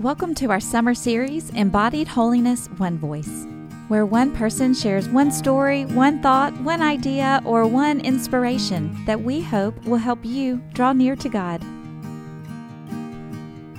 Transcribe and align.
Welcome 0.00 0.36
to 0.36 0.50
our 0.52 0.60
summer 0.60 0.94
series, 0.94 1.50
Embodied 1.50 2.06
Holiness 2.06 2.68
One 2.76 2.98
Voice, 2.98 3.48
where 3.88 4.06
one 4.06 4.30
person 4.32 4.72
shares 4.72 5.08
one 5.08 5.32
story, 5.32 5.86
one 5.86 6.22
thought, 6.22 6.56
one 6.60 6.80
idea, 6.80 7.42
or 7.44 7.66
one 7.66 8.00
inspiration 8.02 8.96
that 9.06 9.20
we 9.20 9.40
hope 9.40 9.84
will 9.86 9.98
help 9.98 10.24
you 10.24 10.62
draw 10.72 10.92
near 10.92 11.16
to 11.16 11.28
God. 11.28 11.64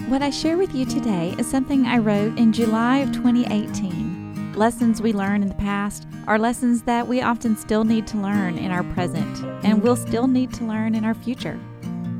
What 0.09 0.21
I 0.21 0.29
share 0.29 0.57
with 0.57 0.75
you 0.75 0.85
today 0.85 1.35
is 1.37 1.49
something 1.49 1.85
I 1.85 1.99
wrote 1.99 2.37
in 2.37 2.51
July 2.51 2.97
of 2.97 3.13
2018. 3.13 4.51
Lessons 4.57 5.01
we 5.01 5.13
learned 5.13 5.43
in 5.43 5.49
the 5.49 5.55
past 5.55 6.05
are 6.27 6.37
lessons 6.37 6.81
that 6.81 7.07
we 7.07 7.21
often 7.21 7.55
still 7.55 7.85
need 7.85 8.05
to 8.07 8.17
learn 8.17 8.57
in 8.57 8.71
our 8.71 8.83
present 8.93 9.41
and 9.63 9.81
will 9.81 9.95
still 9.95 10.27
need 10.27 10.53
to 10.55 10.65
learn 10.65 10.95
in 10.95 11.05
our 11.05 11.13
future. 11.13 11.57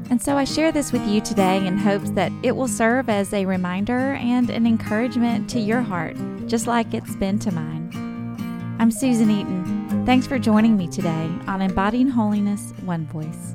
And 0.10 0.20
so 0.20 0.38
I 0.38 0.44
share 0.44 0.72
this 0.72 0.92
with 0.92 1.06
you 1.08 1.22
today 1.22 1.68
in 1.68 1.78
hopes 1.78 2.10
that 2.12 2.32
it 2.42 2.56
will 2.56 2.68
serve 2.68 3.10
as 3.10 3.32
a 3.32 3.46
reminder 3.46 4.14
and 4.14 4.50
an 4.50 4.66
encouragement 4.66 5.48
to 5.52 5.60
your 5.60 5.82
heart, 5.82 6.18
just 6.48 6.66
like 6.66 6.96
it's 6.96 7.16
been 7.16 7.38
to 7.40 7.52
mine. 7.52 8.76
I'm 8.80 8.90
Susan 8.90 9.30
Eaton. 9.30 10.06
Thanks 10.08 10.26
for 10.26 10.40
joining 10.40 10.76
me 10.78 10.88
today 10.88 11.30
on 11.46 11.62
Embodying 11.62 12.10
Holiness 12.10 12.74
One 12.86 13.06
Voice. 13.06 13.54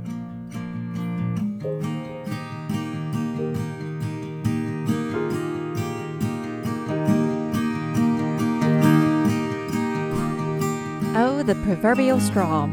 Oh, 11.17 11.43
the 11.43 11.57
proverbial 11.65 12.21
straw. 12.21 12.67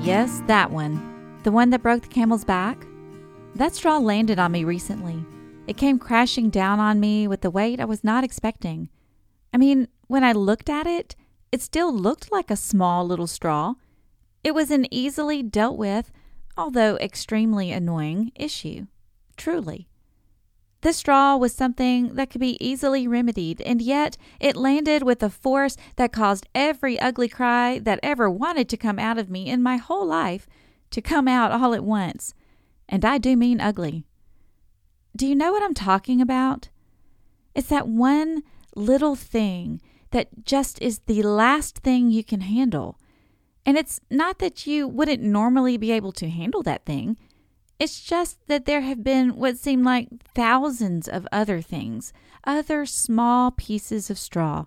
Yes, 0.00 0.42
that 0.48 0.72
one. 0.72 1.00
The 1.44 1.52
one 1.52 1.70
that 1.70 1.82
broke 1.82 2.02
the 2.02 2.08
camel's 2.08 2.44
back? 2.44 2.84
That 3.58 3.74
straw 3.74 3.98
landed 3.98 4.38
on 4.38 4.52
me 4.52 4.62
recently. 4.62 5.26
It 5.66 5.76
came 5.76 5.98
crashing 5.98 6.48
down 6.48 6.78
on 6.78 7.00
me 7.00 7.26
with 7.26 7.40
the 7.40 7.50
weight 7.50 7.80
I 7.80 7.86
was 7.86 8.04
not 8.04 8.22
expecting. 8.22 8.88
I 9.52 9.56
mean, 9.56 9.88
when 10.06 10.22
I 10.22 10.30
looked 10.30 10.70
at 10.70 10.86
it, 10.86 11.16
it 11.50 11.60
still 11.60 11.92
looked 11.92 12.30
like 12.30 12.52
a 12.52 12.56
small 12.56 13.04
little 13.04 13.26
straw. 13.26 13.74
It 14.44 14.54
was 14.54 14.70
an 14.70 14.86
easily 14.94 15.42
dealt 15.42 15.76
with, 15.76 16.12
although 16.56 16.98
extremely 16.98 17.72
annoying, 17.72 18.30
issue. 18.36 18.86
Truly. 19.36 19.88
This 20.82 20.98
straw 20.98 21.36
was 21.36 21.52
something 21.52 22.14
that 22.14 22.30
could 22.30 22.40
be 22.40 22.64
easily 22.64 23.08
remedied, 23.08 23.60
and 23.62 23.82
yet 23.82 24.16
it 24.38 24.54
landed 24.54 25.02
with 25.02 25.20
a 25.20 25.30
force 25.30 25.76
that 25.96 26.12
caused 26.12 26.46
every 26.54 26.96
ugly 27.00 27.28
cry 27.28 27.80
that 27.80 27.98
ever 28.04 28.30
wanted 28.30 28.68
to 28.68 28.76
come 28.76 29.00
out 29.00 29.18
of 29.18 29.28
me 29.28 29.48
in 29.48 29.64
my 29.64 29.78
whole 29.78 30.06
life 30.06 30.46
to 30.92 31.02
come 31.02 31.26
out 31.26 31.50
all 31.50 31.74
at 31.74 31.82
once 31.82 32.34
and 32.88 33.04
I 33.04 33.18
do 33.18 33.36
mean 33.36 33.60
ugly. 33.60 34.04
Do 35.16 35.26
you 35.26 35.34
know 35.34 35.52
what 35.52 35.62
I'm 35.62 35.74
talking 35.74 36.20
about? 36.20 36.68
It's 37.54 37.68
that 37.68 37.88
one 37.88 38.42
little 38.74 39.16
thing 39.16 39.80
that 40.10 40.44
just 40.44 40.80
is 40.80 41.00
the 41.00 41.22
last 41.22 41.78
thing 41.78 42.10
you 42.10 42.24
can 42.24 42.40
handle. 42.42 42.98
And 43.66 43.76
it's 43.76 44.00
not 44.10 44.38
that 44.38 44.66
you 44.66 44.88
wouldn't 44.88 45.22
normally 45.22 45.76
be 45.76 45.92
able 45.92 46.12
to 46.12 46.28
handle 46.28 46.62
that 46.62 46.86
thing. 46.86 47.16
It's 47.78 48.00
just 48.00 48.38
that 48.46 48.64
there 48.64 48.80
have 48.80 49.04
been 49.04 49.36
what 49.36 49.58
seem 49.58 49.82
like 49.82 50.08
thousands 50.34 51.08
of 51.08 51.28
other 51.30 51.60
things, 51.60 52.12
other 52.44 52.86
small 52.86 53.50
pieces 53.50 54.10
of 54.10 54.18
straw, 54.18 54.64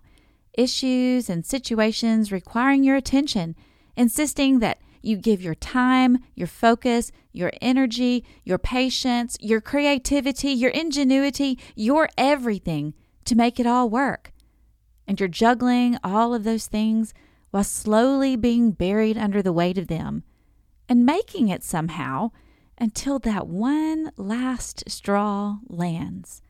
issues 0.54 1.28
and 1.28 1.44
situations 1.44 2.30
requiring 2.30 2.84
your 2.84 2.96
attention, 2.96 3.56
insisting 3.96 4.60
that 4.60 4.78
you 5.02 5.16
give 5.16 5.42
your 5.42 5.54
time, 5.54 6.18
your 6.34 6.46
focus, 6.46 7.12
your 7.32 7.52
energy, 7.60 8.24
your 8.44 8.58
patience, 8.58 9.36
your 9.40 9.60
creativity, 9.60 10.50
your 10.50 10.70
ingenuity, 10.70 11.58
your 11.74 12.08
everything 12.16 12.94
to 13.24 13.34
make 13.34 13.60
it 13.60 13.66
all 13.66 13.90
work. 13.90 14.32
And 15.06 15.18
you're 15.18 15.28
juggling 15.28 15.98
all 16.02 16.32
of 16.32 16.44
those 16.44 16.66
things 16.66 17.12
while 17.50 17.64
slowly 17.64 18.36
being 18.36 18.70
buried 18.70 19.18
under 19.18 19.42
the 19.42 19.52
weight 19.52 19.78
of 19.78 19.88
them 19.88 20.22
and 20.88 21.04
making 21.06 21.48
it 21.48 21.62
somehow 21.62 22.30
until 22.78 23.18
that 23.20 23.46
one 23.46 24.10
last 24.16 24.88
straw 24.88 25.58
lands. 25.68 26.42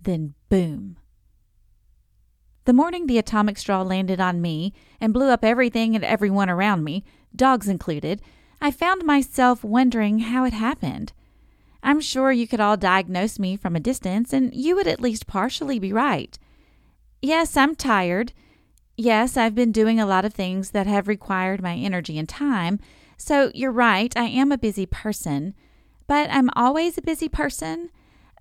Then, 0.00 0.34
boom. 0.48 0.96
The 2.64 2.72
morning 2.72 3.06
the 3.06 3.18
atomic 3.18 3.58
straw 3.58 3.82
landed 3.82 4.20
on 4.20 4.40
me 4.40 4.72
and 5.00 5.12
blew 5.12 5.28
up 5.28 5.44
everything 5.44 5.94
and 5.94 6.04
everyone 6.04 6.48
around 6.48 6.82
me, 6.82 7.04
dogs 7.36 7.68
included, 7.68 8.22
I 8.60 8.70
found 8.70 9.04
myself 9.04 9.62
wondering 9.62 10.20
how 10.20 10.44
it 10.44 10.52
happened. 10.52 11.12
I'm 11.82 12.00
sure 12.00 12.32
you 12.32 12.48
could 12.48 12.60
all 12.60 12.76
diagnose 12.76 13.38
me 13.38 13.56
from 13.56 13.76
a 13.76 13.80
distance, 13.80 14.32
and 14.32 14.54
you 14.54 14.74
would 14.76 14.86
at 14.86 15.00
least 15.00 15.26
partially 15.26 15.78
be 15.78 15.92
right. 15.92 16.38
Yes, 17.20 17.56
I'm 17.56 17.74
tired. 17.74 18.32
Yes, 18.96 19.36
I've 19.36 19.54
been 19.54 19.72
doing 19.72 20.00
a 20.00 20.06
lot 20.06 20.24
of 20.24 20.32
things 20.32 20.70
that 20.70 20.86
have 20.86 21.08
required 21.08 21.62
my 21.62 21.74
energy 21.74 22.18
and 22.18 22.28
time. 22.28 22.80
So 23.16 23.50
you're 23.54 23.72
right, 23.72 24.16
I 24.16 24.24
am 24.24 24.50
a 24.52 24.58
busy 24.58 24.86
person. 24.86 25.54
But 26.06 26.30
I'm 26.30 26.50
always 26.54 26.96
a 26.96 27.02
busy 27.02 27.28
person. 27.28 27.90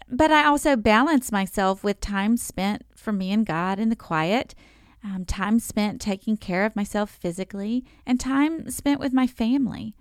But 0.07 0.31
I 0.31 0.45
also 0.45 0.75
balance 0.75 1.31
myself 1.31 1.83
with 1.83 1.99
time 1.99 2.37
spent 2.37 2.85
for 2.95 3.11
me 3.11 3.31
and 3.31 3.45
God 3.45 3.79
in 3.79 3.89
the 3.89 3.95
quiet, 3.95 4.53
um, 5.03 5.25
time 5.25 5.59
spent 5.59 6.00
taking 6.00 6.38
care 6.38 6.66
of 6.66 6.75
myself 6.75 7.09
physically, 7.09 7.84
and 8.06 8.19
time 8.19 8.69
spent 8.69 9.00
with 9.00 9.14
my 9.14 9.28
family. 9.28 9.96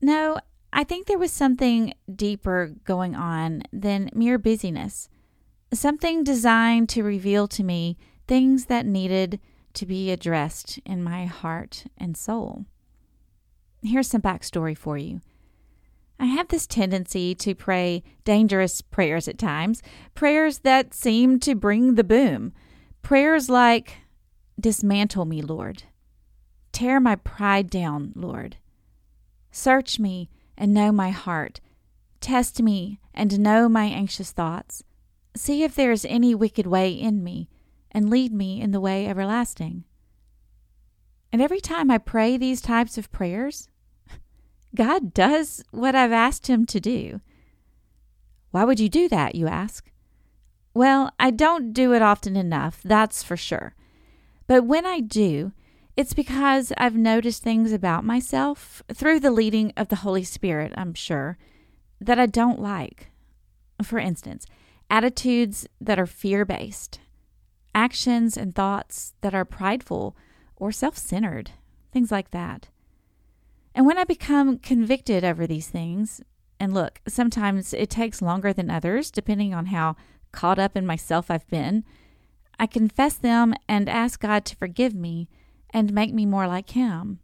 No, 0.00 0.38
I 0.72 0.84
think 0.84 1.06
there 1.06 1.18
was 1.18 1.32
something 1.32 1.94
deeper 2.12 2.74
going 2.84 3.14
on 3.14 3.62
than 3.72 4.10
mere 4.12 4.38
busyness, 4.38 5.08
something 5.72 6.24
designed 6.24 6.88
to 6.90 7.02
reveal 7.02 7.48
to 7.48 7.62
me 7.62 7.96
things 8.26 8.66
that 8.66 8.86
needed 8.86 9.40
to 9.74 9.86
be 9.86 10.10
addressed 10.10 10.78
in 10.84 11.02
my 11.02 11.26
heart 11.26 11.84
and 11.96 12.16
soul. 12.16 12.66
Here's 13.82 14.08
some 14.08 14.22
backstory 14.22 14.76
for 14.76 14.98
you. 14.98 15.20
I 16.20 16.26
have 16.26 16.48
this 16.48 16.66
tendency 16.66 17.34
to 17.36 17.54
pray 17.54 18.02
dangerous 18.24 18.82
prayers 18.82 19.28
at 19.28 19.38
times, 19.38 19.82
prayers 20.14 20.58
that 20.60 20.92
seem 20.92 21.38
to 21.40 21.54
bring 21.54 21.94
the 21.94 22.04
boom. 22.04 22.52
Prayers 23.02 23.48
like, 23.48 23.98
Dismantle 24.60 25.24
me, 25.24 25.40
Lord. 25.40 25.84
Tear 26.72 27.00
my 27.00 27.16
pride 27.16 27.70
down, 27.70 28.12
Lord. 28.14 28.56
Search 29.50 29.98
me 29.98 30.30
and 30.56 30.74
know 30.74 30.92
my 30.92 31.10
heart. 31.10 31.60
Test 32.20 32.60
me 32.62 33.00
and 33.14 33.40
know 33.40 33.68
my 33.68 33.84
anxious 33.84 34.32
thoughts. 34.32 34.82
See 35.36 35.62
if 35.62 35.74
there 35.74 35.92
is 35.92 36.04
any 36.04 36.34
wicked 36.34 36.66
way 36.66 36.90
in 36.90 37.22
me, 37.22 37.48
and 37.92 38.10
lead 38.10 38.32
me 38.32 38.60
in 38.60 38.72
the 38.72 38.80
way 38.80 39.06
everlasting. 39.06 39.84
And 41.32 41.40
every 41.40 41.60
time 41.60 41.90
I 41.90 41.98
pray 41.98 42.36
these 42.36 42.60
types 42.60 42.98
of 42.98 43.12
prayers, 43.12 43.68
God 44.74 45.14
does 45.14 45.62
what 45.70 45.94
I've 45.94 46.12
asked 46.12 46.48
him 46.48 46.66
to 46.66 46.80
do. 46.80 47.20
Why 48.50 48.64
would 48.64 48.80
you 48.80 48.88
do 48.88 49.08
that, 49.08 49.34
you 49.34 49.46
ask? 49.46 49.90
Well, 50.78 51.10
I 51.18 51.32
don't 51.32 51.72
do 51.72 51.92
it 51.92 52.02
often 52.02 52.36
enough, 52.36 52.80
that's 52.84 53.24
for 53.24 53.36
sure. 53.36 53.74
But 54.46 54.64
when 54.64 54.86
I 54.86 55.00
do, 55.00 55.50
it's 55.96 56.14
because 56.14 56.72
I've 56.78 56.94
noticed 56.94 57.42
things 57.42 57.72
about 57.72 58.04
myself 58.04 58.84
through 58.94 59.18
the 59.18 59.32
leading 59.32 59.72
of 59.76 59.88
the 59.88 60.06
Holy 60.06 60.22
Spirit, 60.22 60.72
I'm 60.76 60.94
sure, 60.94 61.36
that 62.00 62.20
I 62.20 62.26
don't 62.26 62.60
like. 62.60 63.10
For 63.82 63.98
instance, 63.98 64.46
attitudes 64.88 65.66
that 65.80 65.98
are 65.98 66.06
fear 66.06 66.44
based, 66.44 67.00
actions 67.74 68.36
and 68.36 68.54
thoughts 68.54 69.14
that 69.22 69.34
are 69.34 69.44
prideful 69.44 70.16
or 70.54 70.70
self 70.70 70.96
centered, 70.96 71.50
things 71.90 72.12
like 72.12 72.30
that. 72.30 72.68
And 73.74 73.84
when 73.84 73.98
I 73.98 74.04
become 74.04 74.58
convicted 74.58 75.24
over 75.24 75.44
these 75.44 75.66
things, 75.66 76.22
and 76.60 76.72
look, 76.72 77.00
sometimes 77.08 77.74
it 77.74 77.90
takes 77.90 78.22
longer 78.22 78.52
than 78.52 78.70
others, 78.70 79.10
depending 79.10 79.52
on 79.52 79.66
how 79.66 79.96
caught 80.32 80.58
up 80.58 80.76
in 80.76 80.86
myself 80.86 81.30
I've 81.30 81.48
been, 81.48 81.84
I 82.58 82.66
confess 82.66 83.14
them 83.14 83.54
and 83.68 83.88
ask 83.88 84.20
God 84.20 84.44
to 84.46 84.56
forgive 84.56 84.94
me 84.94 85.28
and 85.70 85.92
make 85.92 86.12
me 86.12 86.26
more 86.26 86.46
like 86.46 86.70
Him. 86.70 87.20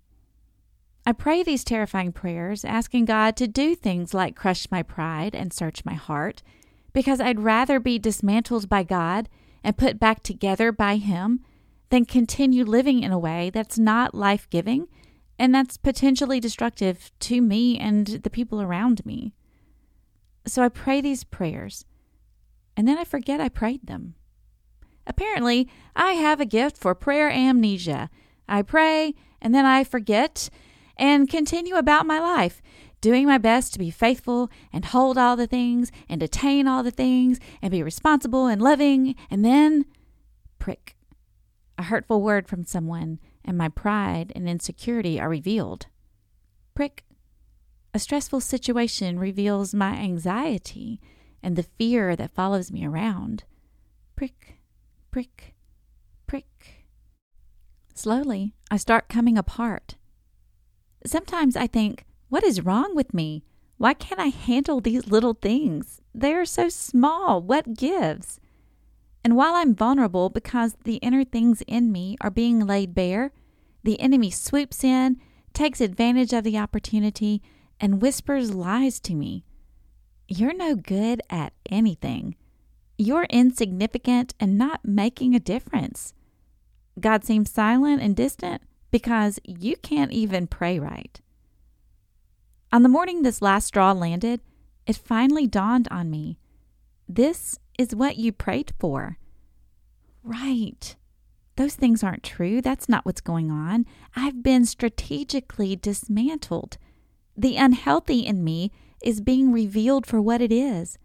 I 1.07 1.13
pray 1.13 1.43
these 1.43 1.65
terrifying 1.65 2.13
prayers, 2.13 2.65
asking 2.65 3.05
God 3.07 3.37
to 3.37 3.47
do 3.47 3.75
things 3.75 4.15
like 4.15 4.37
crush 4.37 4.71
my 4.71 4.83
pride 4.83 5.35
and 5.35 5.53
search 5.53 5.85
my 5.85 5.95
heart, 5.95 6.43
because 6.93 7.21
I'd 7.21 7.41
rather 7.41 7.79
be 7.79 7.99
dismantled 7.99 8.69
by 8.69 8.85
God 8.85 9.29
and 9.63 9.77
put 9.77 9.99
back 9.99 10.23
together 10.23 10.73
by 10.73 10.97
Him 10.97 11.41
than 11.91 12.05
continue 12.05 12.65
living 12.65 13.03
in 13.03 13.13
a 13.13 13.19
way 13.19 13.51
that's 13.51 13.79
not 13.79 14.15
life 14.15 14.49
giving 14.51 14.89
and 15.39 15.55
that's 15.55 15.77
potentially 15.77 16.41
destructive 16.41 17.11
to 17.21 17.41
me 17.41 17.79
and 17.79 18.07
the 18.07 18.31
people 18.31 18.63
around 18.63 19.05
me. 19.05 19.35
So 20.47 20.63
I 20.63 20.69
pray 20.69 21.01
these 21.01 21.25
prayers, 21.25 21.85
and 22.77 22.87
then 22.87 22.99
I 22.99 23.05
forget 23.05 23.41
I 23.41 23.49
prayed 23.49 23.87
them. 23.87 24.15
Apparently, 25.07 25.69
I 25.95 26.13
have 26.13 26.41
a 26.41 26.47
gift 26.47 26.79
for 26.79 26.95
prayer 26.95 27.31
amnesia. 27.31 28.11
I 28.49 28.63
pray, 28.63 29.15
and 29.41 29.55
then 29.55 29.67
I 29.67 29.85
forget 29.85 30.49
and 30.97 31.29
continue 31.29 31.75
about 31.75 32.07
my 32.07 32.21
life, 32.21 32.63
doing 33.01 33.27
my 33.27 33.39
best 33.39 33.73
to 33.73 33.79
be 33.79 33.91
faithful 33.91 34.51
and 34.73 34.85
hold 34.85 35.19
all 35.19 35.37
the 35.37 35.47
things 35.47 35.91
and 36.09 36.23
attain 36.23 36.69
all 36.69 36.83
the 36.83 36.91
things 36.91 37.39
and 37.61 37.71
be 37.71 37.83
responsible 37.83 38.47
and 38.47 38.63
loving, 38.63 39.15
and 39.31 39.45
then 39.45 39.85
prick. 40.59 40.97
A 41.77 41.85
hurtful 41.85 42.23
word 42.23 42.49
from 42.49 42.65
someone, 42.65 43.19
and 43.45 43.59
my 43.59 43.69
pride 43.69 44.33
and 44.35 44.49
insecurity 44.49 45.21
are 45.21 45.29
revealed. 45.29 45.87
Prick. 46.75 47.05
A 47.93 47.99
stressful 47.99 48.41
situation 48.41 49.19
reveals 49.19 49.75
my 49.75 49.95
anxiety 49.95 51.01
and 51.45 51.57
the 51.57 51.63
fear 51.63 52.17
that 52.17 52.35
follows 52.35 52.73
me 52.73 52.87
around. 52.87 53.45
Prick, 54.17 54.57
prick, 55.11 55.55
prick. 56.27 56.87
Slowly, 57.95 58.55
I 58.71 58.79
start 58.79 59.11
coming 59.11 59.37
apart. 59.37 59.97
Sometimes 61.07 61.55
I 61.55 61.67
think, 61.67 62.07
what 62.31 62.43
is 62.43 62.65
wrong 62.65 62.97
with 62.97 63.13
me? 63.13 63.45
Why 63.77 63.93
can't 63.93 64.21
I 64.21 64.29
handle 64.29 64.81
these 64.81 65.07
little 65.07 65.35
things? 65.35 66.01
They 66.15 66.33
are 66.33 66.47
so 66.47 66.71
small. 66.71 67.43
What 67.43 67.75
gives? 67.77 68.41
And 69.23 69.37
while 69.37 69.55
I'm 69.55 69.75
vulnerable 69.75 70.31
because 70.31 70.77
the 70.85 70.97
inner 70.97 71.25
things 71.25 71.63
in 71.67 71.93
me 71.93 72.17
are 72.23 72.31
being 72.31 72.67
laid 72.67 72.95
bare, 72.95 73.33
the 73.83 74.01
enemy 74.01 74.31
swoops 74.31 74.83
in, 74.83 75.21
takes 75.53 75.83
advantage 75.83 76.33
of 76.33 76.43
the 76.43 76.57
opportunity, 76.57 77.43
and 77.79 78.01
whispers 78.01 78.55
lies 78.55 78.99
to 79.01 79.15
me. 79.15 79.45
You're 80.29 80.55
no 80.55 80.75
good 80.75 81.21
at 81.29 81.53
anything. 81.71 82.37
You're 82.97 83.25
insignificant 83.25 84.35
and 84.41 84.57
not 84.57 84.85
making 84.85 85.35
a 85.35 85.41
difference. 85.41 86.15
God 86.99 87.25
seems 87.25 87.51
silent 87.51 88.01
and 88.01 88.15
distant 88.15 88.63
because 88.91 89.41
you 89.45 89.77
can't 89.77 90.13
even 90.13 90.47
pray 90.47 90.79
right. 90.79 91.21
On 92.73 92.83
the 92.83 92.89
morning 92.89 93.23
this 93.23 93.43
last 93.43 93.67
straw 93.67 93.93
landed, 93.93 94.41
it 94.87 94.97
finally 94.97 95.47
dawned 95.47 95.89
on 95.91 96.11
me. 96.11 96.39
This 97.09 97.59
is 97.79 97.95
what 97.95 98.17
you 98.17 98.33
prayed 98.33 98.73
for. 98.79 99.19
Right. 100.23 100.97
Those 101.57 101.75
things 101.75 102.03
aren't 102.03 102.23
true. 102.23 102.61
That's 102.61 102.89
not 102.89 103.05
what's 103.05 103.21
going 103.21 103.51
on. 103.51 103.87
I've 104.17 104.43
been 104.43 104.65
strategically 104.65 105.77
dismantled. 105.77 106.79
The 107.37 107.57
unhealthy 107.57 108.21
in 108.21 108.43
me 108.43 108.73
is 109.05 109.21
being 109.21 109.53
revealed 109.53 110.07
for 110.07 110.21
what 110.21 110.41
it 110.41 110.51
is. 110.51 110.99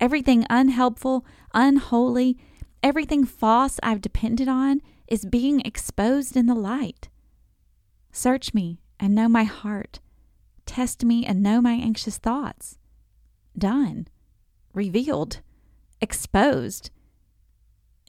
Everything 0.00 0.46
unhelpful, 0.48 1.26
unholy, 1.52 2.38
everything 2.82 3.24
false 3.24 3.78
I've 3.82 4.00
depended 4.00 4.48
on 4.48 4.80
is 5.08 5.26
being 5.26 5.60
exposed 5.60 6.36
in 6.36 6.46
the 6.46 6.54
light. 6.54 7.10
Search 8.12 8.54
me 8.54 8.80
and 8.98 9.14
know 9.14 9.28
my 9.28 9.44
heart. 9.44 10.00
Test 10.64 11.04
me 11.04 11.26
and 11.26 11.42
know 11.42 11.60
my 11.60 11.72
anxious 11.72 12.18
thoughts. 12.18 12.78
Done. 13.58 14.08
Revealed. 14.72 15.40
Exposed. 16.00 16.90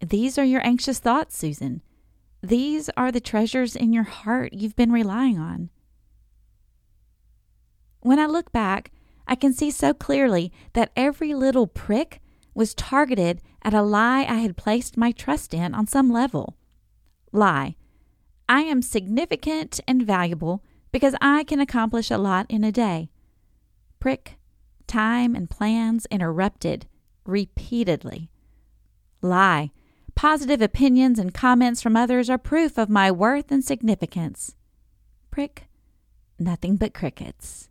These 0.01 0.38
are 0.38 0.45
your 0.45 0.65
anxious 0.65 1.00
thoughts, 1.00 1.38
Susan. 1.38 1.81
These 2.41 2.89
are 2.95 3.12
the 3.12 3.21
treasures 3.21 3.75
in 3.75 3.94
your 3.94 4.03
heart 4.03 4.53
you've 4.53 4.75
been 4.75 4.91
relying 4.91 5.39
on. 5.39 5.69
When 8.01 8.19
I 8.19 8.25
look 8.25 8.51
back, 8.51 8.91
I 9.28 9.36
can 9.36 9.54
see 9.54 9.72
so 9.72 9.94
clearly 9.94 10.52
that 10.74 10.92
every 10.96 11.34
little 11.34 11.68
prick 11.68 12.22
was 12.54 12.74
targeted 12.74 13.42
at 13.62 13.74
a 13.74 13.81
lie 13.81 14.22
I 14.22 14.36
had 14.36 14.58
placed 14.58 14.98
my 14.98 15.12
trust 15.12 15.54
in 15.54 15.74
on 15.74 15.88
some 15.88 16.12
level. 16.12 16.58
Lie. 17.31 17.75
I 18.48 18.62
am 18.62 18.81
significant 18.81 19.80
and 19.88 20.04
valuable 20.04 20.64
because 20.92 21.16
I 21.22 21.44
can 21.44 21.60
accomplish 21.60 22.12
a 22.12 22.18
lot 22.18 22.46
in 22.50 22.64
a 22.64 22.72
day. 22.72 23.10
Prick, 24.00 24.38
time 24.86 25.36
and 25.36 25.50
plans 25.50 26.06
interrupted 26.12 26.86
repeatedly. 27.25 28.30
Lie, 29.22 29.72
positive 30.14 30.62
opinions 30.62 31.18
and 31.18 31.34
comments 31.34 31.81
from 31.81 31.96
others 31.96 32.30
are 32.30 32.38
proof 32.38 32.78
of 32.78 32.90
my 32.90 33.10
worth 33.10 33.52
and 33.52 33.64
significance. 33.64 34.56
Prick, 35.31 35.68
nothing 36.38 36.75
but 36.75 36.94
crickets. 36.94 37.70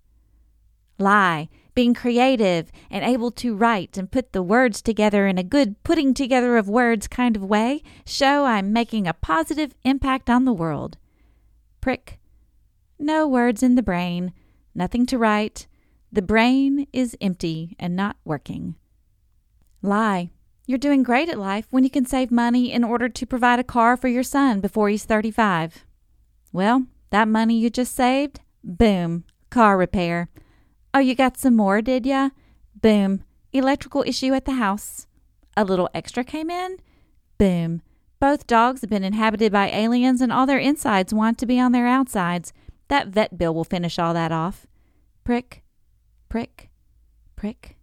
Lie, 0.98 1.48
being 1.74 1.94
creative 1.94 2.70
and 2.90 3.04
able 3.04 3.30
to 3.32 3.56
write 3.56 3.96
and 3.96 4.10
put 4.10 4.32
the 4.32 4.42
words 4.42 4.82
together 4.82 5.26
in 5.26 5.38
a 5.38 5.42
good 5.42 5.82
putting 5.84 6.14
together 6.14 6.56
of 6.56 6.68
words 6.68 7.08
kind 7.08 7.36
of 7.36 7.44
way 7.44 7.82
show 8.04 8.44
I'm 8.44 8.72
making 8.72 9.06
a 9.06 9.14
positive 9.14 9.74
impact 9.84 10.28
on 10.28 10.44
the 10.44 10.52
world. 10.52 10.98
Prick, 11.80 12.20
no 12.98 13.26
words 13.26 13.62
in 13.62 13.74
the 13.74 13.82
brain, 13.82 14.32
nothing 14.74 15.06
to 15.06 15.18
write. 15.18 15.66
The 16.12 16.22
brain 16.22 16.86
is 16.92 17.16
empty 17.20 17.74
and 17.78 17.96
not 17.96 18.16
working. 18.24 18.76
Lie. 19.80 20.30
You're 20.64 20.78
doing 20.78 21.02
great 21.02 21.28
at 21.28 21.38
life 21.38 21.66
when 21.70 21.82
you 21.82 21.90
can 21.90 22.06
save 22.06 22.30
money 22.30 22.72
in 22.72 22.84
order 22.84 23.08
to 23.08 23.26
provide 23.26 23.58
a 23.58 23.64
car 23.64 23.96
for 23.96 24.06
your 24.06 24.22
son 24.22 24.60
before 24.60 24.88
he's 24.88 25.04
35. 25.04 25.84
Well, 26.52 26.86
that 27.10 27.26
money 27.26 27.58
you 27.58 27.68
just 27.68 27.94
saved, 27.94 28.40
boom, 28.62 29.24
car 29.50 29.76
repair. 29.76 30.28
Oh, 30.94 30.98
you 30.98 31.14
got 31.14 31.38
some 31.38 31.56
more, 31.56 31.80
did 31.80 32.04
ya? 32.04 32.30
Boom, 32.80 33.24
electrical 33.52 34.04
issue 34.06 34.34
at 34.34 34.44
the 34.44 34.52
house. 34.52 35.06
A 35.56 35.64
little 35.64 35.88
extra 35.94 36.24
came 36.24 36.50
in? 36.50 36.78
Boom. 37.38 37.82
Both 38.20 38.46
dogs 38.46 38.82
have 38.82 38.90
been 38.90 39.02
inhabited 39.02 39.50
by 39.52 39.70
aliens 39.70 40.20
and 40.20 40.32
all 40.32 40.46
their 40.46 40.58
insides 40.58 41.12
want 41.12 41.38
to 41.38 41.46
be 41.46 41.58
on 41.58 41.72
their 41.72 41.86
outsides. 41.86 42.52
That 42.88 43.08
vet 43.08 43.38
bill 43.38 43.54
will 43.54 43.64
finish 43.64 43.98
all 43.98 44.14
that 44.14 44.32
off. 44.32 44.66
Prick, 45.24 45.62
prick, 46.28 46.70
prick. 47.36 47.76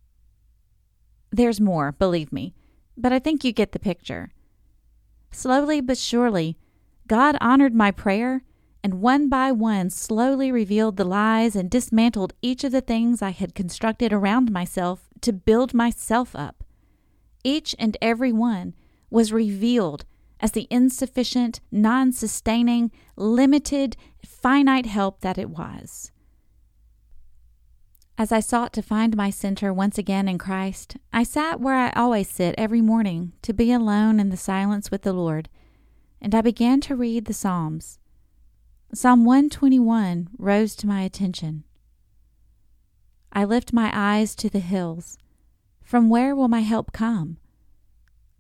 There's 1.31 1.59
more, 1.59 1.91
believe 1.91 2.31
me, 2.31 2.53
but 2.95 3.11
I 3.11 3.19
think 3.19 3.43
you 3.43 3.51
get 3.51 3.71
the 3.71 3.79
picture. 3.79 4.29
Slowly 5.31 5.81
but 5.81 5.97
surely, 5.97 6.57
God 7.07 7.37
honored 7.41 7.73
my 7.73 7.91
prayer 7.91 8.43
and 8.83 9.01
one 9.01 9.29
by 9.29 9.51
one 9.51 9.89
slowly 9.89 10.51
revealed 10.51 10.97
the 10.97 11.03
lies 11.03 11.55
and 11.55 11.69
dismantled 11.69 12.33
each 12.41 12.63
of 12.63 12.71
the 12.71 12.81
things 12.81 13.21
I 13.21 13.31
had 13.31 13.55
constructed 13.55 14.13
around 14.13 14.51
myself 14.51 15.09
to 15.21 15.33
build 15.33 15.73
myself 15.73 16.35
up. 16.35 16.63
Each 17.43 17.75
and 17.77 17.97
every 18.01 18.31
one 18.31 18.73
was 19.09 19.33
revealed 19.33 20.05
as 20.39 20.51
the 20.51 20.67
insufficient, 20.69 21.59
non 21.71 22.11
sustaining, 22.11 22.91
limited, 23.15 23.97
finite 24.23 24.85
help 24.85 25.21
that 25.21 25.37
it 25.37 25.49
was. 25.49 26.11
As 28.17 28.31
I 28.31 28.41
sought 28.41 28.73
to 28.73 28.81
find 28.81 29.15
my 29.15 29.29
center 29.29 29.73
once 29.73 29.97
again 29.97 30.27
in 30.27 30.37
Christ, 30.37 30.97
I 31.13 31.23
sat 31.23 31.59
where 31.59 31.75
I 31.75 31.91
always 31.91 32.29
sit 32.29 32.55
every 32.57 32.81
morning 32.81 33.33
to 33.43 33.53
be 33.53 33.71
alone 33.71 34.19
in 34.19 34.29
the 34.29 34.37
silence 34.37 34.91
with 34.91 35.03
the 35.03 35.13
Lord, 35.13 35.47
and 36.21 36.35
I 36.35 36.41
began 36.41 36.81
to 36.81 36.95
read 36.95 37.25
the 37.25 37.33
Psalms. 37.33 37.98
Psalm 38.91 39.23
121 39.23 40.29
rose 40.39 40.75
to 40.75 40.87
my 40.87 41.01
attention. 41.01 41.63
I 43.31 43.45
lift 43.45 43.71
my 43.71 43.91
eyes 43.93 44.33
to 44.37 44.49
the 44.49 44.59
hills. 44.59 45.19
From 45.83 46.09
where 46.09 46.35
will 46.35 46.47
my 46.47 46.61
help 46.61 46.91
come? 46.91 47.37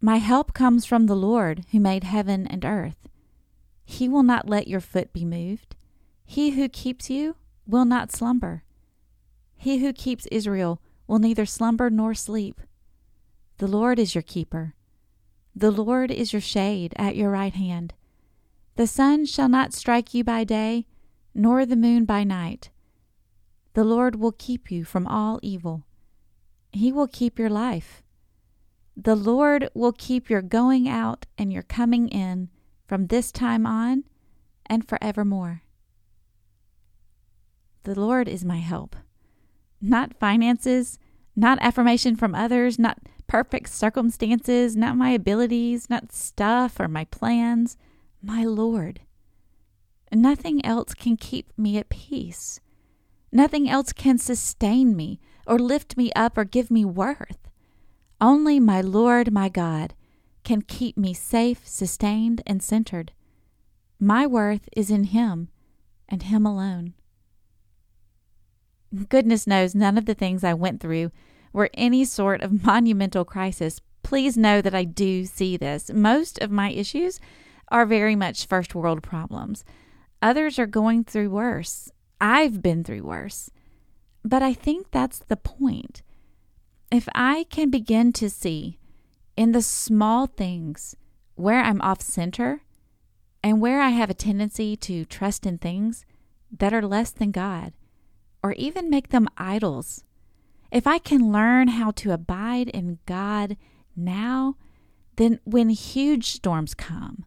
My 0.01 0.17
help 0.17 0.55
comes 0.55 0.87
from 0.87 1.05
the 1.05 1.15
Lord 1.15 1.65
who 1.71 1.79
made 1.79 2.03
heaven 2.03 2.47
and 2.47 2.65
earth. 2.65 3.07
He 3.85 4.09
will 4.09 4.23
not 4.23 4.49
let 4.49 4.67
your 4.67 4.79
foot 4.79 5.13
be 5.13 5.23
moved. 5.23 5.75
He 6.25 6.51
who 6.51 6.67
keeps 6.67 7.11
you 7.11 7.35
will 7.67 7.85
not 7.85 8.11
slumber. 8.11 8.63
He 9.55 9.77
who 9.77 9.93
keeps 9.93 10.25
Israel 10.31 10.81
will 11.05 11.19
neither 11.19 11.45
slumber 11.45 11.91
nor 11.91 12.15
sleep. 12.15 12.59
The 13.59 13.67
Lord 13.67 13.99
is 13.99 14.15
your 14.15 14.23
keeper. 14.23 14.73
The 15.55 15.69
Lord 15.69 16.09
is 16.09 16.33
your 16.33 16.41
shade 16.41 16.95
at 16.95 17.15
your 17.15 17.29
right 17.29 17.53
hand. 17.53 17.93
The 18.79 18.87
sun 18.87 19.25
shall 19.25 19.49
not 19.49 19.73
strike 19.73 20.13
you 20.13 20.23
by 20.23 20.45
day, 20.45 20.85
nor 21.35 21.65
the 21.65 21.75
moon 21.75 22.05
by 22.05 22.23
night. 22.23 22.69
The 23.73 23.83
Lord 23.83 24.15
will 24.15 24.31
keep 24.31 24.71
you 24.71 24.85
from 24.85 25.05
all 25.05 25.37
evil. 25.43 25.83
He 26.71 26.93
will 26.93 27.09
keep 27.09 27.37
your 27.37 27.49
life. 27.49 28.03
The 28.95 29.17
Lord 29.17 29.67
will 29.73 29.91
keep 29.91 30.29
your 30.29 30.41
going 30.41 30.87
out 30.87 31.25
and 31.37 31.51
your 31.51 31.63
coming 31.63 32.07
in 32.07 32.47
from 32.87 33.07
this 33.07 33.33
time 33.33 33.65
on 33.65 34.05
and 34.65 34.87
forevermore. 34.87 35.63
The 37.83 37.99
Lord 37.99 38.29
is 38.29 38.45
my 38.45 38.59
help. 38.59 38.95
Not 39.81 40.17
finances, 40.17 40.99
not 41.35 41.59
affirmation 41.59 42.15
from 42.15 42.33
others, 42.33 42.79
not 42.79 42.99
perfect 43.27 43.71
circumstances, 43.71 44.77
not 44.77 44.95
my 44.95 45.09
abilities, 45.09 45.89
not 45.89 46.13
stuff 46.13 46.79
or 46.79 46.87
my 46.87 47.03
plans. 47.03 47.75
My 48.21 48.43
Lord. 48.43 49.01
Nothing 50.11 50.65
else 50.65 50.93
can 50.93 51.15
keep 51.15 51.53
me 51.57 51.77
at 51.77 51.89
peace. 51.89 52.59
Nothing 53.31 53.69
else 53.69 53.93
can 53.93 54.17
sustain 54.17 54.95
me 54.95 55.19
or 55.45 55.59
lift 55.59 55.95
me 55.95 56.11
up 56.15 56.37
or 56.37 56.43
give 56.43 56.71
me 56.71 56.83
worth. 56.83 57.49
Only 58.19 58.59
my 58.59 58.81
Lord, 58.81 59.31
my 59.31 59.49
God, 59.49 59.93
can 60.43 60.61
keep 60.61 60.97
me 60.97 61.13
safe, 61.13 61.65
sustained, 61.65 62.41
and 62.45 62.61
centered. 62.61 63.13
My 63.99 64.25
worth 64.25 64.67
is 64.75 64.89
in 64.89 65.05
Him 65.05 65.49
and 66.07 66.23
Him 66.23 66.45
alone. 66.45 66.93
Goodness 69.07 69.45
knows 69.45 69.75
none 69.75 69.97
of 69.97 70.05
the 70.05 70.15
things 70.15 70.43
I 70.43 70.53
went 70.53 70.81
through 70.81 71.11
were 71.53 71.69
any 71.73 72.03
sort 72.03 72.41
of 72.41 72.63
monumental 72.65 73.23
crisis. 73.23 73.79
Please 74.03 74.35
know 74.35 74.61
that 74.61 74.75
I 74.75 74.83
do 74.83 75.25
see 75.25 75.55
this. 75.55 75.91
Most 75.93 76.39
of 76.39 76.51
my 76.51 76.71
issues 76.71 77.19
are 77.71 77.85
very 77.85 78.15
much 78.15 78.45
first 78.45 78.75
world 78.75 79.01
problems. 79.03 79.63
Others 80.21 80.59
are 80.59 80.67
going 80.67 81.03
through 81.03 81.29
worse. 81.29 81.91
I've 82.19 82.61
been 82.61 82.83
through 82.83 83.03
worse. 83.03 83.49
But 84.23 84.43
I 84.43 84.53
think 84.53 84.91
that's 84.91 85.19
the 85.19 85.37
point. 85.37 86.01
If 86.91 87.07
I 87.15 87.45
can 87.49 87.69
begin 87.69 88.11
to 88.13 88.29
see 88.29 88.79
in 89.37 89.51
the 89.51 89.61
small 89.61 90.27
things 90.27 90.95
where 91.35 91.61
I'm 91.61 91.81
off 91.81 92.01
center 92.01 92.63
and 93.41 93.61
where 93.61 93.81
I 93.81 93.89
have 93.89 94.09
a 94.09 94.15
tendency 94.15 94.75
to 94.75 95.05
trust 95.05 95.45
in 95.45 95.57
things 95.57 96.05
that 96.51 96.73
are 96.73 96.85
less 96.85 97.11
than 97.11 97.31
God, 97.31 97.73
or 98.43 98.53
even 98.53 98.89
make 98.89 99.09
them 99.09 99.27
idols, 99.37 100.03
if 100.71 100.85
I 100.85 100.97
can 100.97 101.31
learn 101.31 101.69
how 101.69 101.91
to 101.91 102.11
abide 102.11 102.69
in 102.69 102.99
God 103.05 103.55
now, 103.95 104.55
then 105.15 105.39
when 105.43 105.69
huge 105.69 106.31
storms 106.31 106.73
come, 106.73 107.25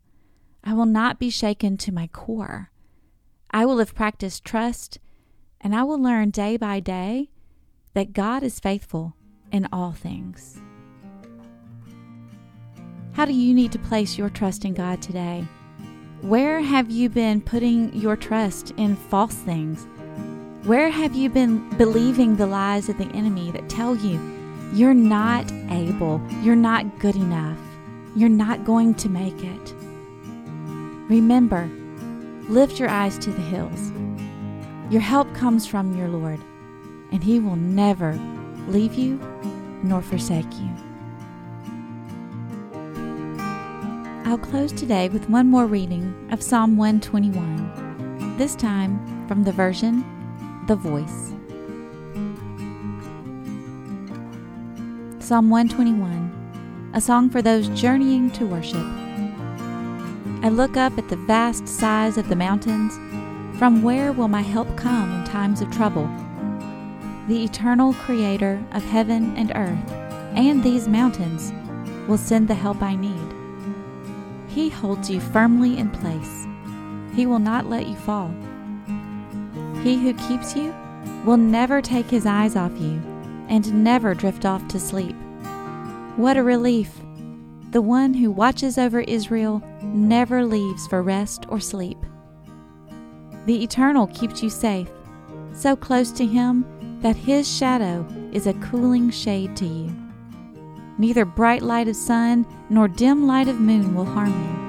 I 0.64 0.74
will 0.74 0.86
not 0.86 1.18
be 1.18 1.30
shaken 1.30 1.76
to 1.78 1.92
my 1.92 2.06
core. 2.06 2.70
I 3.50 3.66
will 3.66 3.78
have 3.78 3.94
practiced 3.94 4.44
trust, 4.44 4.98
and 5.60 5.74
I 5.74 5.82
will 5.82 6.00
learn 6.00 6.30
day 6.30 6.56
by 6.56 6.80
day 6.80 7.30
that 7.94 8.12
God 8.12 8.42
is 8.42 8.60
faithful 8.60 9.14
in 9.50 9.68
all 9.72 9.92
things. 9.92 10.60
How 13.12 13.26
do 13.26 13.32
you 13.32 13.52
need 13.52 13.72
to 13.72 13.78
place 13.78 14.16
your 14.16 14.30
trust 14.30 14.64
in 14.64 14.72
God 14.72 15.02
today? 15.02 15.44
Where 16.22 16.60
have 16.60 16.90
you 16.90 17.08
been 17.08 17.40
putting 17.40 17.92
your 17.94 18.16
trust 18.16 18.72
in 18.76 18.96
false 18.96 19.34
things? 19.34 19.86
Where 20.64 20.88
have 20.88 21.14
you 21.14 21.28
been 21.28 21.68
believing 21.76 22.36
the 22.36 22.46
lies 22.46 22.88
of 22.88 22.96
the 22.96 23.10
enemy 23.12 23.50
that 23.50 23.68
tell 23.68 23.96
you 23.96 24.20
you're 24.72 24.94
not 24.94 25.50
able, 25.70 26.22
you're 26.40 26.54
not 26.54 27.00
good 27.00 27.16
enough, 27.16 27.58
you're 28.14 28.28
not 28.28 28.64
going 28.64 28.94
to 28.94 29.08
make 29.08 29.42
it? 29.42 29.74
Remember, 31.08 31.68
lift 32.48 32.78
your 32.78 32.88
eyes 32.88 33.18
to 33.18 33.30
the 33.30 33.42
hills. 33.42 33.92
Your 34.90 35.00
help 35.00 35.34
comes 35.34 35.66
from 35.66 35.96
your 35.96 36.08
Lord, 36.08 36.40
and 37.10 37.22
He 37.22 37.40
will 37.40 37.56
never 37.56 38.18
leave 38.68 38.94
you 38.94 39.18
nor 39.82 40.00
forsake 40.00 40.52
you. 40.60 40.70
I'll 44.24 44.38
close 44.38 44.72
today 44.72 45.08
with 45.08 45.28
one 45.28 45.48
more 45.48 45.66
reading 45.66 46.14
of 46.30 46.42
Psalm 46.42 46.76
121, 46.76 48.36
this 48.38 48.54
time 48.54 49.26
from 49.26 49.44
the 49.44 49.52
version 49.52 50.04
The 50.68 50.76
Voice. 50.76 51.32
Psalm 55.18 55.50
121, 55.50 56.90
a 56.94 57.00
song 57.00 57.28
for 57.28 57.42
those 57.42 57.68
journeying 57.68 58.30
to 58.32 58.46
worship. 58.46 59.01
I 60.42 60.48
look 60.48 60.76
up 60.76 60.98
at 60.98 61.08
the 61.08 61.14
vast 61.14 61.68
size 61.68 62.18
of 62.18 62.28
the 62.28 62.34
mountains. 62.34 62.96
From 63.60 63.80
where 63.80 64.10
will 64.10 64.26
my 64.26 64.40
help 64.40 64.76
come 64.76 65.20
in 65.20 65.24
times 65.24 65.60
of 65.60 65.70
trouble? 65.70 66.10
The 67.28 67.44
eternal 67.44 67.94
Creator 67.94 68.60
of 68.72 68.82
heaven 68.82 69.36
and 69.36 69.52
earth 69.54 69.92
and 70.34 70.64
these 70.64 70.88
mountains 70.88 71.52
will 72.08 72.18
send 72.18 72.48
the 72.48 72.54
help 72.54 72.82
I 72.82 72.96
need. 72.96 73.34
He 74.48 74.68
holds 74.68 75.08
you 75.08 75.20
firmly 75.20 75.78
in 75.78 75.90
place. 75.90 76.46
He 77.14 77.24
will 77.24 77.38
not 77.38 77.70
let 77.70 77.86
you 77.86 77.94
fall. 77.94 78.34
He 79.84 79.96
who 79.96 80.12
keeps 80.14 80.56
you 80.56 80.74
will 81.24 81.36
never 81.36 81.80
take 81.80 82.06
his 82.06 82.26
eyes 82.26 82.56
off 82.56 82.72
you 82.80 83.00
and 83.48 83.84
never 83.84 84.12
drift 84.12 84.44
off 84.44 84.66
to 84.68 84.80
sleep. 84.80 85.14
What 86.16 86.36
a 86.36 86.42
relief! 86.42 87.00
The 87.70 87.80
one 87.80 88.14
who 88.14 88.32
watches 88.32 88.76
over 88.76 89.00
Israel 89.02 89.62
never 89.82 90.44
leaves 90.44 90.86
for 90.86 91.02
rest 91.02 91.46
or 91.48 91.60
sleep. 91.60 91.98
The 93.46 93.62
Eternal 93.62 94.06
keeps 94.08 94.42
you 94.42 94.50
safe, 94.50 94.88
so 95.52 95.74
close 95.74 96.12
to 96.12 96.26
him 96.26 96.64
that 97.02 97.16
his 97.16 97.50
shadow 97.50 98.06
is 98.32 98.46
a 98.46 98.54
cooling 98.54 99.10
shade 99.10 99.56
to 99.56 99.66
you. 99.66 99.94
Neither 100.98 101.24
bright 101.24 101.62
light 101.62 101.88
of 101.88 101.96
sun 101.96 102.46
nor 102.70 102.86
dim 102.86 103.26
light 103.26 103.48
of 103.48 103.60
moon 103.60 103.94
will 103.94 104.04
harm 104.04 104.30
you. 104.30 104.62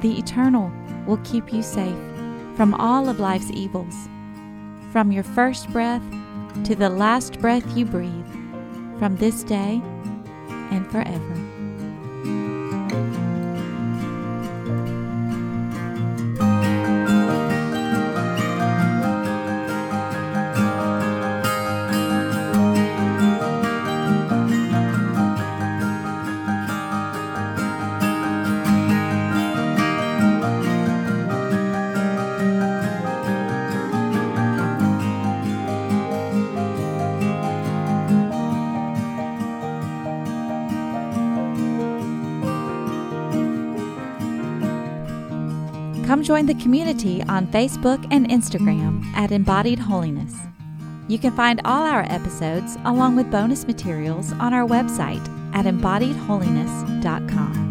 The 0.00 0.18
Eternal 0.18 0.72
will 1.06 1.18
keep 1.18 1.52
you 1.52 1.62
safe 1.62 1.96
from 2.56 2.74
all 2.74 3.08
of 3.08 3.20
life's 3.20 3.50
evils, 3.52 3.94
from 4.90 5.12
your 5.12 5.22
first 5.22 5.70
breath 5.70 6.02
to 6.64 6.74
the 6.74 6.88
last 6.88 7.40
breath 7.40 7.76
you 7.76 7.84
breathe, 7.84 8.26
from 8.98 9.16
this 9.16 9.44
day 9.44 9.80
and 10.70 10.90
forever. 10.90 11.47
Come 46.08 46.22
join 46.22 46.46
the 46.46 46.54
community 46.54 47.22
on 47.24 47.46
Facebook 47.48 48.02
and 48.10 48.26
Instagram 48.30 49.04
at 49.12 49.30
Embodied 49.30 49.78
Holiness. 49.78 50.34
You 51.06 51.18
can 51.18 51.36
find 51.36 51.60
all 51.66 51.82
our 51.82 52.06
episodes 52.08 52.78
along 52.86 53.16
with 53.16 53.30
bonus 53.30 53.66
materials 53.66 54.32
on 54.40 54.54
our 54.54 54.66
website 54.66 55.20
at 55.54 55.66
embodiedholiness.com. 55.66 57.67